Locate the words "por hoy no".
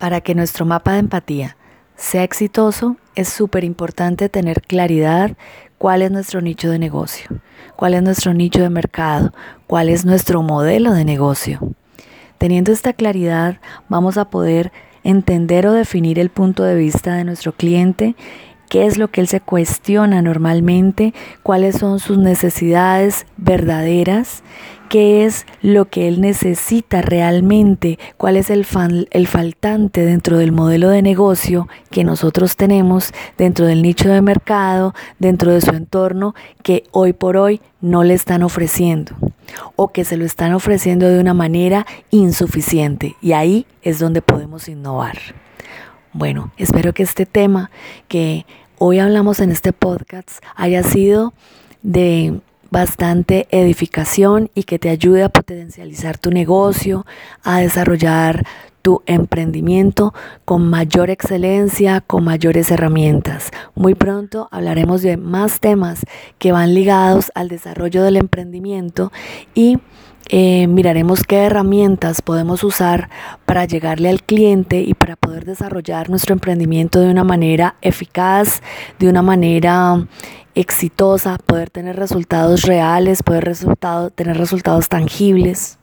37.12-38.04